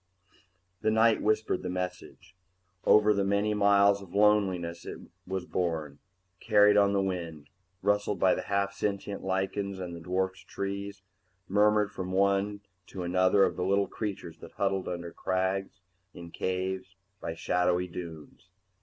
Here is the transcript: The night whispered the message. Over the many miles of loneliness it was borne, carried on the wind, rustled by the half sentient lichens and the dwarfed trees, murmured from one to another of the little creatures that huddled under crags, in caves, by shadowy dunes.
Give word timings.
The 0.81 0.89
night 0.89 1.21
whispered 1.21 1.61
the 1.61 1.69
message. 1.69 2.35
Over 2.85 3.13
the 3.13 3.23
many 3.23 3.53
miles 3.53 4.01
of 4.01 4.15
loneliness 4.15 4.83
it 4.83 4.97
was 5.27 5.45
borne, 5.45 5.99
carried 6.39 6.75
on 6.75 6.93
the 6.93 7.03
wind, 7.03 7.51
rustled 7.83 8.19
by 8.19 8.33
the 8.33 8.41
half 8.41 8.73
sentient 8.73 9.21
lichens 9.23 9.77
and 9.77 9.95
the 9.95 9.99
dwarfed 9.99 10.47
trees, 10.47 11.03
murmured 11.47 11.91
from 11.91 12.11
one 12.11 12.61
to 12.87 13.03
another 13.03 13.43
of 13.43 13.55
the 13.55 13.63
little 13.63 13.85
creatures 13.87 14.39
that 14.39 14.53
huddled 14.53 14.87
under 14.87 15.13
crags, 15.13 15.81
in 16.15 16.31
caves, 16.31 16.95
by 17.19 17.35
shadowy 17.35 17.87
dunes. 17.87 18.49